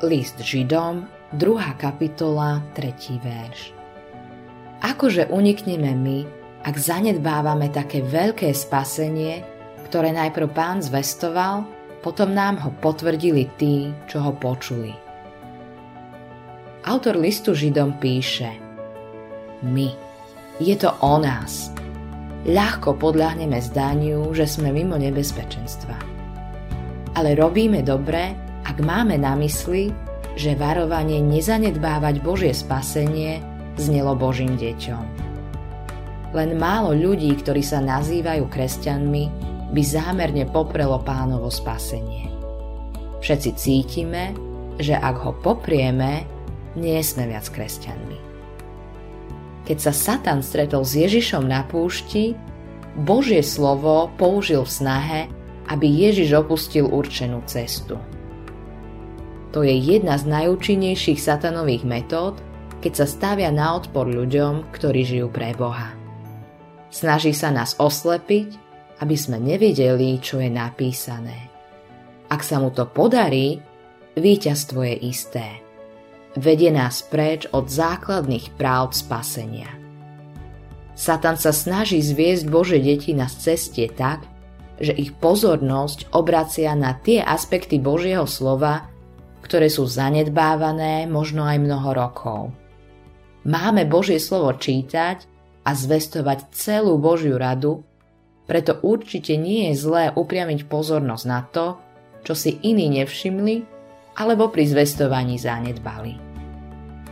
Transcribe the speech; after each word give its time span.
List 0.00 0.40
Židom, 0.40 1.04
2. 1.36 1.76
kapitola, 1.76 2.64
3. 2.72 3.20
verš. 3.20 3.76
Akože 4.80 5.28
unikneme 5.28 5.92
my, 5.92 6.18
ak 6.64 6.72
zanedbávame 6.72 7.68
také 7.68 8.00
veľké 8.00 8.48
spasenie, 8.56 9.44
ktoré 9.84 10.16
najprv 10.16 10.56
pán 10.56 10.80
zvestoval, 10.80 11.68
potom 12.00 12.32
nám 12.32 12.64
ho 12.64 12.72
potvrdili 12.80 13.44
tí, 13.60 13.92
čo 14.08 14.24
ho 14.24 14.32
počuli. 14.32 14.96
Autor 16.88 17.20
listu 17.20 17.52
Židom 17.52 18.00
píše 18.00 18.56
My. 19.68 19.92
Je 20.64 20.80
to 20.80 20.96
o 21.04 21.20
nás. 21.20 21.76
Ľahko 22.48 22.96
podľahneme 22.96 23.60
zdaniu, 23.60 24.32
že 24.32 24.48
sme 24.48 24.72
mimo 24.72 24.96
nebezpečenstva. 24.96 25.96
Ale 27.20 27.36
robíme 27.36 27.84
dobre, 27.84 28.48
ak 28.70 28.78
máme 28.86 29.18
na 29.18 29.34
mysli, 29.34 29.90
že 30.38 30.54
varovanie 30.54 31.18
nezanedbávať 31.18 32.22
Božie 32.22 32.54
spasenie 32.54 33.42
znelo 33.74 34.14
Božím 34.14 34.54
deťom. 34.54 35.04
Len 36.30 36.50
málo 36.54 36.94
ľudí, 36.94 37.34
ktorí 37.34 37.66
sa 37.66 37.82
nazývajú 37.82 38.46
kresťanmi, 38.46 39.24
by 39.74 39.82
zámerne 39.82 40.46
poprelo 40.46 41.02
pánovo 41.02 41.50
spasenie. 41.50 42.30
Všetci 43.18 43.50
cítime, 43.58 44.30
že 44.78 44.94
ak 44.94 45.16
ho 45.18 45.32
poprieme, 45.34 46.22
nie 46.78 47.02
sme 47.02 47.26
viac 47.26 47.50
kresťanmi. 47.50 48.18
Keď 49.66 49.78
sa 49.82 49.90
Satan 49.90 50.46
stretol 50.46 50.86
s 50.86 50.94
Ježišom 50.94 51.42
na 51.42 51.66
púšti, 51.66 52.38
Božie 52.94 53.42
slovo 53.42 54.14
použil 54.14 54.62
v 54.62 54.70
snahe, 54.70 55.20
aby 55.66 55.86
Ježiš 55.86 56.38
opustil 56.38 56.86
určenú 56.86 57.42
cestu. 57.50 57.98
To 59.50 59.66
je 59.66 59.74
jedna 59.74 60.14
z 60.14 60.30
najúčinnejších 60.30 61.18
satanových 61.18 61.82
metód, 61.82 62.38
keď 62.78 62.92
sa 63.02 63.06
stavia 63.06 63.50
na 63.50 63.74
odpor 63.74 64.06
ľuďom, 64.06 64.70
ktorí 64.70 65.02
žijú 65.02 65.28
pre 65.28 65.52
Boha. 65.58 65.90
Snaží 66.90 67.34
sa 67.34 67.50
nás 67.50 67.74
oslepiť, 67.78 68.54
aby 69.02 69.16
sme 69.18 69.42
nevideli, 69.42 70.18
čo 70.22 70.38
je 70.38 70.50
napísané. 70.50 71.50
Ak 72.30 72.46
sa 72.46 72.62
mu 72.62 72.70
to 72.70 72.86
podarí, 72.86 73.58
víťazstvo 74.14 74.86
je 74.86 74.96
isté. 75.10 75.46
Vedie 76.38 76.70
nás 76.70 77.02
preč 77.02 77.50
od 77.50 77.66
základných 77.66 78.54
práv 78.54 78.94
spasenia. 78.94 79.66
Satan 80.94 81.34
sa 81.40 81.50
snaží 81.50 81.98
zviesť 81.98 82.44
Bože 82.46 82.78
deti 82.78 83.16
na 83.16 83.26
ceste 83.26 83.88
tak, 83.90 84.22
že 84.78 84.94
ich 84.94 85.16
pozornosť 85.16 86.12
obracia 86.14 86.76
na 86.78 86.94
tie 86.94 87.18
aspekty 87.24 87.82
Božieho 87.82 88.28
slova, 88.30 88.89
ktoré 89.50 89.66
sú 89.66 89.82
zanedbávané 89.82 91.10
možno 91.10 91.42
aj 91.42 91.58
mnoho 91.58 91.90
rokov. 91.90 92.54
Máme 93.42 93.82
Božie 93.82 94.22
slovo 94.22 94.54
čítať 94.54 95.26
a 95.66 95.74
zvestovať 95.74 96.54
celú 96.54 97.02
Božiu 97.02 97.34
radu, 97.34 97.82
preto 98.46 98.78
určite 98.86 99.34
nie 99.34 99.74
je 99.74 99.82
zlé 99.82 100.14
upriamiť 100.14 100.70
pozornosť 100.70 101.24
na 101.26 101.42
to, 101.50 101.82
čo 102.22 102.38
si 102.38 102.62
iní 102.62 102.94
nevšimli 103.02 103.66
alebo 104.22 104.54
pri 104.54 104.70
zvestovaní 104.70 105.34
zanedbali. 105.34 106.14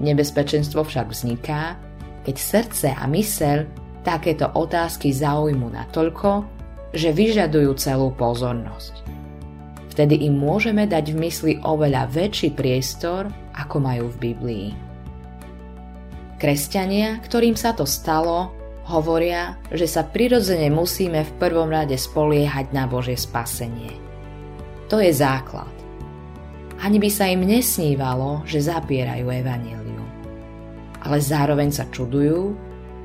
Nebezpečenstvo 0.00 0.88
však 0.88 1.12
vzniká, 1.12 1.76
keď 2.24 2.36
srdce 2.40 2.88
a 2.96 3.04
myseľ 3.04 3.68
takéto 4.00 4.48
otázky 4.56 5.12
zaujmu 5.12 5.68
natoľko, 5.68 6.48
že 6.96 7.12
vyžadujú 7.12 7.76
celú 7.76 8.08
pozornosť. 8.16 9.21
Vtedy 9.92 10.24
im 10.24 10.40
môžeme 10.40 10.88
dať 10.88 11.12
v 11.12 11.20
mysli 11.28 11.52
oveľa 11.60 12.08
väčší 12.08 12.56
priestor, 12.56 13.28
ako 13.52 13.76
majú 13.76 14.08
v 14.08 14.32
Biblii. 14.32 14.68
Kresťania, 16.40 17.20
ktorým 17.20 17.52
sa 17.52 17.76
to 17.76 17.84
stalo, 17.84 18.56
hovoria, 18.88 19.60
že 19.68 19.84
sa 19.84 20.00
prirodzene 20.00 20.72
musíme 20.72 21.28
v 21.28 21.36
prvom 21.36 21.68
rade 21.68 21.92
spoliehať 22.00 22.72
na 22.72 22.88
Božie 22.88 23.20
spasenie. 23.20 23.92
To 24.88 24.96
je 24.96 25.12
základ. 25.12 25.68
Ani 26.80 26.96
by 26.96 27.12
sa 27.12 27.28
im 27.28 27.44
nesnívalo, 27.44 28.48
že 28.48 28.64
zapierajú 28.64 29.28
evanílium. 29.28 30.08
Ale 31.04 31.20
zároveň 31.20 31.68
sa 31.68 31.84
čudujú, 31.92 32.56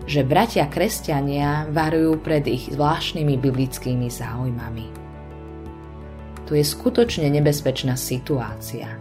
že 0.08 0.24
bratia 0.24 0.72
kresťania 0.72 1.68
varujú 1.68 2.24
pred 2.24 2.48
ich 2.48 2.72
zvláštnymi 2.72 3.36
biblickými 3.44 4.08
záujmami. 4.08 5.07
Tu 6.48 6.56
je 6.56 6.64
skutočne 6.64 7.28
nebezpečná 7.28 8.00
situácia. 8.00 8.96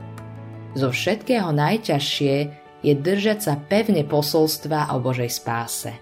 Zo 0.74 0.90
všetkého 0.90 1.54
najťažšie 1.54 2.34
je 2.82 2.92
držať 2.92 3.38
sa 3.38 3.54
pevne 3.54 4.02
posolstva 4.02 4.92
o 4.92 5.00
Božej 5.00 5.30
spáse. 5.30 5.94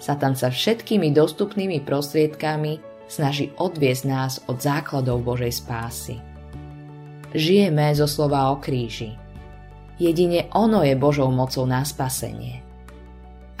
Satan 0.00 0.32
sa 0.32 0.48
všetkými 0.48 1.12
dostupnými 1.12 1.84
prostriedkami 1.84 2.80
snaží 3.04 3.52
odviesť 3.60 4.04
nás 4.08 4.40
od 4.48 4.56
základov 4.56 5.20
Božej 5.22 5.60
spásy. 5.60 6.16
Žijeme 7.36 7.92
zo 7.92 8.08
slova 8.08 8.50
o 8.50 8.58
kríži. 8.58 9.14
Jedine 10.00 10.48
ono 10.56 10.80
je 10.80 10.96
Božou 10.96 11.28
mocou 11.28 11.68
na 11.68 11.84
spasenie. 11.84 12.64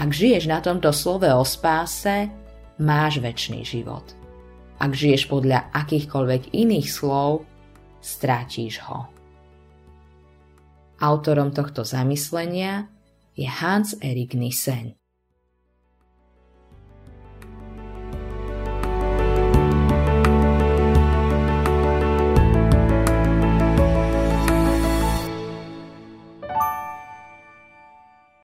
Ak 0.00 0.16
žiješ 0.16 0.48
na 0.48 0.64
tomto 0.64 0.96
slove 0.96 1.28
o 1.28 1.44
spáse, 1.44 2.32
máš 2.80 3.20
väčší 3.20 3.60
život. 3.60 4.19
Ak 4.80 4.96
žiješ 4.96 5.28
podľa 5.28 5.68
akýchkoľvek 5.76 6.56
iných 6.56 6.88
slov, 6.88 7.44
strátíš 8.00 8.80
ho. 8.88 9.06
Autorom 11.00 11.52
tohto 11.52 11.84
zamyslenia 11.84 12.88
je 13.36 13.48
Hans 13.48 13.96
Erik 14.00 14.36
Nissen. 14.36 14.99